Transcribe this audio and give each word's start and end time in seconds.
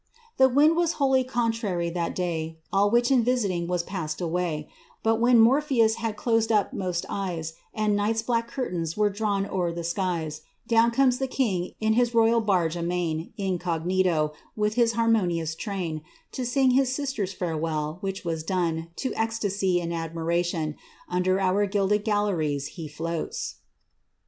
The 0.37 0.49
wind 0.49 0.75
was 0.75 0.93
wholly 0.93 1.23
contrary 1.23 1.91
that 1.91 2.15
day, 2.15 2.57
All 2.73 2.89
which 2.89 3.11
in 3.11 3.23
visiting 3.23 3.67
was 3.67 3.83
past 3.83 4.19
away; 4.19 4.67
But 5.03 5.19
when 5.21 5.39
Morpheus 5.39 5.97
had 5.97 6.17
closed 6.17 6.51
up 6.51 6.73
most 6.73 7.05
eyes, 7.07 7.53
And 7.71 7.95
night's 7.95 8.23
black 8.23 8.47
curtains 8.47 8.97
were 8.97 9.11
drawn 9.11 9.45
o'er 9.47 9.71
ths 9.71 9.89
skies, 9.89 10.41
IViwn 10.67 10.91
cornes 10.95 11.19
Uie 11.19 11.29
king 11.29 11.73
in 11.79 11.93
's 11.93 12.15
ro}'aI 12.15 12.43
barge 12.43 12.75
amain, 12.75 13.31
Incognito, 13.37 14.33
with 14.55 14.73
his 14.73 14.93
harmonious 14.93 15.53
train, 15.53 16.01
To 16.31 16.47
sing 16.47 16.71
his 16.71 16.91
sister's 16.91 17.33
farewell, 17.33 17.99
which 18.01 18.25
was 18.25 18.41
done, 18.41 18.87
To 18.95 19.11
oci>tasy 19.11 19.83
and 19.83 19.93
admiration. 19.93 20.77
Under 21.09 21.39
our 21.39 21.67
gilded 21.67 22.03
galleries 22.03 22.75
be 22.75 22.87
floats." 22.87 23.57